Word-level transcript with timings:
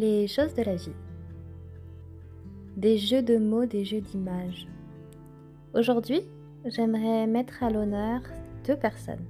Les 0.00 0.28
choses 0.28 0.54
de 0.54 0.62
la 0.62 0.76
vie. 0.76 0.94
Des 2.76 2.98
jeux 2.98 3.20
de 3.20 3.36
mots, 3.36 3.66
des 3.66 3.84
jeux 3.84 4.00
d'images. 4.00 4.68
Aujourd'hui, 5.74 6.20
j'aimerais 6.64 7.26
mettre 7.26 7.64
à 7.64 7.70
l'honneur 7.70 8.20
deux 8.64 8.76
personnes. 8.76 9.26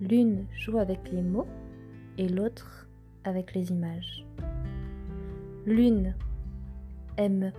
L'une 0.00 0.46
joue 0.58 0.78
avec 0.78 0.98
les 1.12 1.22
mots 1.22 1.46
et 2.18 2.28
l'autre 2.28 2.88
avec 3.22 3.54
les 3.54 3.70
images. 3.70 4.26
L'une 5.66 6.16
aime 7.16 7.52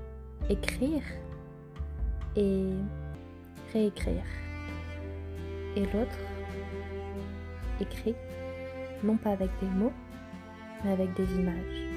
écrire 0.50 1.04
et 2.36 2.71
réécrire. 3.71 4.25
Et 5.77 5.84
l'autre 5.86 6.20
écrit 7.79 8.15
non 9.01 9.15
pas 9.15 9.32
avec 9.32 9.50
des 9.61 9.69
mots, 9.69 9.93
mais 10.83 10.91
avec 10.91 11.14
des 11.14 11.33
images 11.36 11.94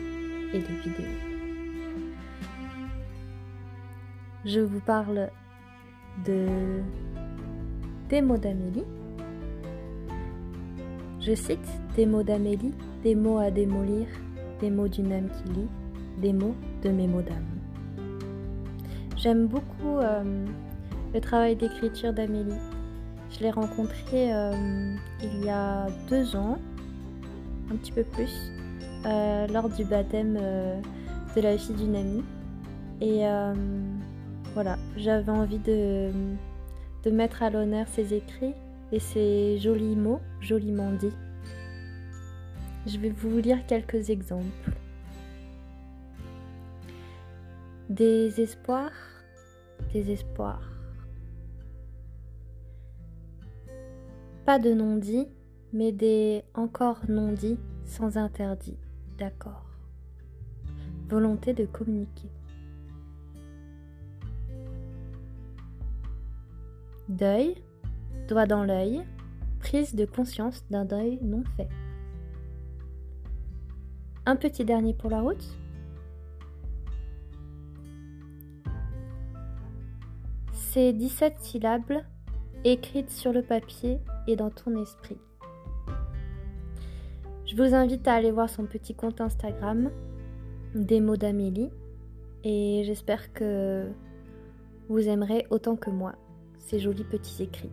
et 0.53 0.59
vidéos. 0.59 1.05
Je 4.45 4.61
vous 4.61 4.81
parle 4.81 5.31
de 6.25 6.47
des 8.09 8.23
mots 8.23 8.39
d'Amélie. 8.39 8.85
Je 11.21 11.35
cite 11.35 11.69
des 11.95 12.07
mots 12.07 12.23
d'Amélie, 12.23 12.73
des 13.03 13.15
mots 13.15 13.39
à 13.39 13.51
démolir, 13.51 14.07
des 14.61 14.71
mots 14.71 14.89
d'une 14.89 15.13
âme 15.13 15.29
qui 15.29 15.53
lit, 15.53 15.69
des 16.23 16.33
mots 16.33 16.55
de 16.83 16.89
mes 16.89 17.07
mots 17.07 17.21
d'âme. 17.21 17.45
J'aime 19.17 19.47
beaucoup 19.47 19.99
euh, 19.99 20.47
le 21.13 21.21
travail 21.21 21.57
d'écriture 21.57 22.13
d'Amélie. 22.13 22.59
Je 23.31 23.41
l'ai 23.41 23.51
rencontrée 23.51 24.33
euh, 24.33 24.95
il 25.23 25.45
y 25.45 25.51
a 25.51 25.89
deux 26.09 26.35
ans, 26.35 26.59
un 27.71 27.77
petit 27.77 27.93
peu 27.93 28.05
plus, 28.05 28.53
euh, 29.07 29.47
lors 29.49 29.69
du 29.69 29.85
baptême 29.85 30.37
euh, 30.41 30.81
de 31.37 31.41
la 31.41 31.57
fille 31.57 31.75
d'une 31.75 31.97
amie. 31.97 32.25
Et 33.01 33.27
euh, 33.27 33.55
voilà, 34.55 34.77
j'avais 34.97 35.31
envie 35.31 35.59
de, 35.59 36.11
mettre 37.11 37.43
à 37.43 37.49
l'honneur 37.49 37.89
ses 37.89 38.13
écrits 38.13 38.55
et 38.93 38.99
ses 38.99 39.59
jolis 39.59 39.97
mots, 39.97 40.21
joliment 40.41 40.93
dits. 40.93 41.17
Je 42.87 42.99
vais 42.99 43.09
vous 43.09 43.39
lire 43.39 43.65
quelques 43.67 44.11
exemples. 44.11 44.77
Désespoir, 47.89 48.91
désespoir. 49.95 50.61
Pas 54.45 54.59
de 54.59 54.75
non-dit, 54.75 55.29
mais 55.73 55.93
des 55.93 56.43
encore 56.55 57.01
non-dits 57.09 57.59
sans 57.87 58.19
interdit, 58.19 58.77
d'accord. 59.19 59.65
Volonté 61.09 61.53
de 61.53 61.67
communiquer. 61.67 62.31
Deuil, 67.09 67.57
doigt 68.29 68.47
dans 68.47 68.65
l'œil, 68.65 69.03
prise 69.61 69.95
de 69.95 70.05
conscience 70.05 70.65
d'un 70.71 70.85
deuil 70.85 71.19
non 71.23 71.43
fait. 71.57 71.69
Un 74.27 74.37
petit 74.37 74.65
dernier 74.65 74.95
pour 74.95 75.11
la 75.11 75.23
route. 75.23 75.45
Ces 80.53 80.93
17 80.93 81.39
syllabes 81.41 82.03
écrites 82.65 83.11
sur 83.11 83.33
le 83.33 83.43
papier 83.43 84.01
et 84.27 84.37
dans 84.37 84.51
ton 84.51 84.81
esprit. 84.81 85.19
Je 87.59 87.65
vous 87.65 87.75
invite 87.75 88.07
à 88.07 88.15
aller 88.15 88.31
voir 88.31 88.49
son 88.49 88.67
petit 88.67 88.95
compte 88.95 89.21
Instagram, 89.21 89.91
des 90.77 91.01
d'Amélie, 91.01 91.71
et 92.45 92.85
j'espère 92.87 93.33
que 93.33 93.89
vous 94.89 95.09
aimerez 95.09 95.45
autant 95.51 95.75
que 95.75 95.91
moi 95.91 96.15
ces 96.59 96.79
jolis 96.79 97.03
petits 97.03 97.43
écrits. 97.43 97.73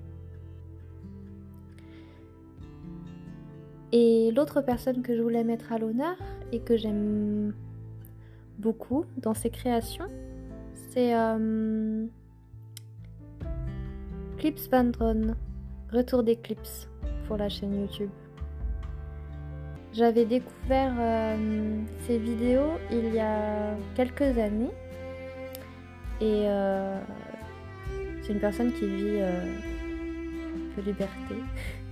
Et 3.92 4.32
l'autre 4.36 4.62
personne 4.62 5.04
que 5.04 5.16
je 5.16 5.22
voulais 5.22 5.44
mettre 5.44 5.72
à 5.72 5.78
l'honneur 5.78 6.18
et 6.52 6.62
que 6.62 6.78
j'aime 6.78 7.54
beaucoup 8.58 9.06
dans 9.18 9.36
ses 9.36 9.52
créations, 9.52 10.10
c'est 10.90 11.16
euh, 11.16 12.08
Clips 14.40 14.68
Van 14.72 14.90
Retour 15.94 16.24
des 16.24 16.40
pour 17.28 17.38
la 17.38 17.50
chaîne 17.50 17.80
YouTube. 17.82 18.10
J'avais 19.96 20.26
découvert 20.26 20.94
euh, 21.00 21.78
ces 22.06 22.18
vidéos 22.18 22.72
il 22.92 23.14
y 23.14 23.20
a 23.20 23.78
quelques 23.96 24.38
années 24.38 24.74
et 26.20 26.50
euh, 26.50 27.00
c'est 28.22 28.34
une 28.34 28.42
personne 28.42 28.74
qui 28.74 28.86
vit 28.88 29.20
euh, 29.22 29.56
de 30.76 30.82
liberté. 30.82 31.36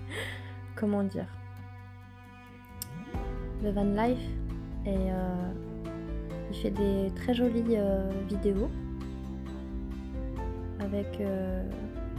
Comment 0.76 1.04
dire 1.04 1.28
Le 3.64 3.72
van 3.72 3.86
life 3.86 4.28
et 4.86 4.90
euh, 4.90 5.54
il 6.52 6.58
fait 6.58 6.72
des 6.72 7.10
très 7.16 7.34
jolies 7.34 7.64
euh, 7.78 8.10
vidéos 8.28 8.70
avec 10.82 11.22
euh, 11.22 11.64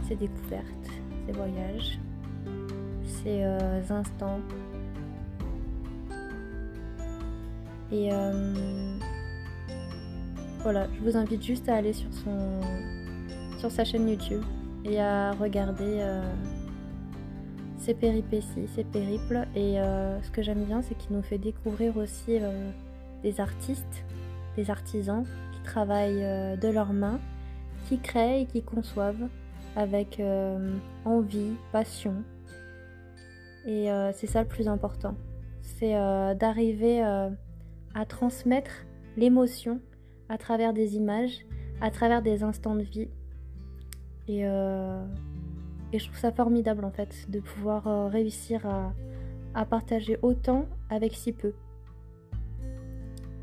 ses 0.07 0.15
découvertes, 0.15 0.89
ses 1.27 1.31
voyages, 1.31 1.99
ses 3.05 3.43
euh, 3.43 3.81
instants 3.91 4.39
Et 7.91 8.11
euh, 8.11 8.53
voilà, 10.61 10.87
je 10.93 10.99
vous 11.01 11.17
invite 11.17 11.43
juste 11.43 11.69
à 11.69 11.75
aller 11.75 11.93
sur 11.93 12.11
son 12.13 12.61
sur 13.59 13.71
sa 13.71 13.83
chaîne 13.85 14.09
YouTube 14.09 14.43
et 14.83 14.99
à 14.99 15.31
regarder 15.33 15.99
euh, 15.99 16.21
ses 17.77 17.93
péripéties, 17.93 18.67
ses 18.73 18.83
périples. 18.83 19.47
Et 19.55 19.79
euh, 19.79 20.21
ce 20.23 20.31
que 20.31 20.41
j'aime 20.41 20.63
bien, 20.63 20.81
c'est 20.81 20.95
qu'il 20.95 21.15
nous 21.15 21.21
fait 21.21 21.37
découvrir 21.37 21.95
aussi 21.97 22.39
des 23.23 23.39
artistes, 23.39 24.05
des 24.55 24.69
artisans 24.69 25.23
qui 25.53 25.61
travaillent 25.61 26.57
de 26.57 26.67
leurs 26.67 26.93
mains, 26.93 27.19
qui 27.87 27.99
créent 27.99 28.41
et 28.41 28.45
qui 28.45 28.61
conçoivent 28.61 29.27
avec 29.75 30.21
envie, 31.05 31.53
passion. 31.71 32.15
Et 33.65 33.89
c'est 34.13 34.27
ça 34.27 34.41
le 34.41 34.47
plus 34.47 34.67
important. 34.67 35.15
C'est 35.61 35.93
d'arriver 36.35 37.03
à 37.95 38.05
transmettre 38.05 38.85
l'émotion 39.17 39.79
à 40.29 40.37
travers 40.37 40.73
des 40.73 40.95
images, 40.95 41.45
à 41.81 41.89
travers 41.89 42.21
des 42.21 42.43
instants 42.43 42.75
de 42.75 42.83
vie. 42.83 43.07
Et, 44.27 44.45
euh, 44.45 45.03
je 45.93 46.03
trouve 46.05 46.17
ça 46.17 46.31
formidable 46.31 46.83
en 46.83 46.91
fait 46.91 47.29
de 47.29 47.39
pouvoir 47.39 47.87
euh, 47.87 48.07
réussir 48.07 48.65
à, 48.65 48.93
partager 49.65 50.17
autant 50.21 50.65
avec 50.89 51.13
si 51.13 51.31
peu. 51.31 51.53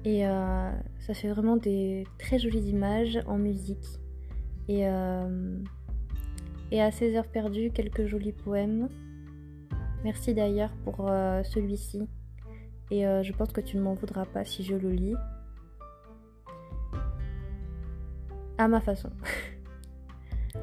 Et 0.04 0.26
euh, 0.26 0.70
ça 1.00 1.14
fait 1.14 1.28
vraiment 1.28 1.56
des 1.56 2.06
très 2.18 2.38
jolies 2.38 2.68
images 2.68 3.18
en 3.26 3.38
musique. 3.38 3.98
Et, 4.68 4.82
et 6.70 6.82
à 6.82 6.91
ces 6.92 7.16
heures 7.16 7.26
perdues, 7.26 7.70
quelques 7.72 8.06
jolis 8.06 8.32
poèmes. 8.32 8.88
Merci 10.04 10.34
d'ailleurs 10.34 10.72
pour 10.84 11.08
celui-ci. 11.44 12.08
Et 12.92 13.06
euh, 13.06 13.22
je 13.22 13.32
pense 13.32 13.50
que 13.53 13.62
tu 13.62 13.78
ne 13.78 13.82
m'en 13.82 13.94
voudras 13.94 14.26
pas 14.26 14.44
si 14.44 14.62
je 14.64 14.75
le 14.75 14.91
lis. 14.91 15.16
À 18.58 18.69
ma 18.69 18.82
façon. 18.82 19.08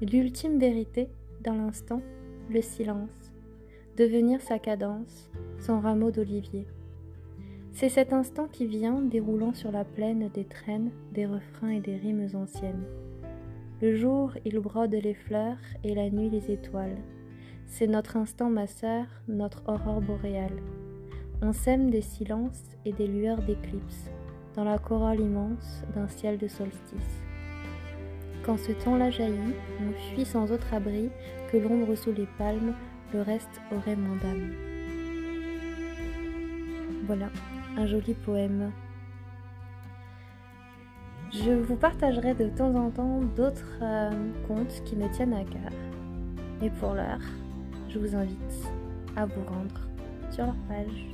L'ultime 0.00 0.58
vérité, 0.58 1.10
dans 1.44 1.52
l'instant, 1.52 2.00
le 2.48 2.62
silence, 2.62 3.30
devenir 3.98 4.40
sa 4.40 4.58
cadence, 4.58 5.30
son 5.58 5.80
rameau 5.80 6.10
d'olivier. 6.10 6.66
C'est 7.72 7.90
cet 7.90 8.14
instant 8.14 8.48
qui 8.48 8.64
vient 8.64 9.02
déroulant 9.02 9.52
sur 9.52 9.70
la 9.70 9.84
plaine 9.84 10.30
des 10.32 10.46
traînes, 10.46 10.92
des 11.12 11.26
refrains 11.26 11.72
et 11.72 11.80
des 11.80 11.96
rimes 11.96 12.26
anciennes. 12.32 12.86
Le 13.82 13.94
jour, 13.94 14.32
il 14.46 14.58
brode 14.60 14.94
les 14.94 15.12
fleurs 15.12 15.58
et 15.84 15.94
la 15.94 16.08
nuit 16.08 16.30
les 16.30 16.50
étoiles. 16.50 16.96
C'est 17.70 17.86
notre 17.86 18.16
instant, 18.16 18.50
ma 18.50 18.66
sœur, 18.66 19.04
notre 19.28 19.62
aurore 19.68 20.00
boréale. 20.00 20.60
On 21.42 21.52
sème 21.52 21.90
des 21.90 22.00
silences 22.00 22.64
et 22.84 22.92
des 22.92 23.06
lueurs 23.06 23.42
d'éclipse 23.42 24.10
dans 24.56 24.64
la 24.64 24.78
corolle 24.78 25.20
immense 25.20 25.84
d'un 25.94 26.08
ciel 26.08 26.38
de 26.38 26.48
solstice. 26.48 27.22
Quand 28.42 28.58
ce 28.58 28.72
temps-là 28.72 29.10
jaillit, 29.10 29.54
on 29.80 29.92
fuit 29.92 30.24
sans 30.24 30.50
autre 30.50 30.74
abri 30.74 31.10
que 31.52 31.58
l'ombre 31.58 31.94
sous 31.94 32.12
les 32.12 32.26
palmes, 32.38 32.74
le 33.12 33.22
reste 33.22 33.60
aurait 33.70 33.96
moins 33.96 34.16
d'âme. 34.16 34.52
Voilà, 37.06 37.28
un 37.76 37.86
joli 37.86 38.14
poème. 38.14 38.72
Je 41.30 41.52
vous 41.52 41.76
partagerai 41.76 42.34
de 42.34 42.48
temps 42.48 42.74
en 42.74 42.90
temps 42.90 43.20
d'autres 43.36 43.78
euh, 43.82 44.10
contes 44.48 44.82
qui 44.84 44.96
me 44.96 45.08
tiennent 45.10 45.34
à 45.34 45.44
cœur. 45.44 45.70
Et 46.62 46.70
pour 46.70 46.94
l'heure, 46.94 47.20
je 47.88 47.98
vous 47.98 48.14
invite 48.14 48.38
à 49.16 49.24
vous 49.26 49.44
rendre 49.44 49.88
sur 50.30 50.44
leur 50.44 50.54
page. 50.68 51.08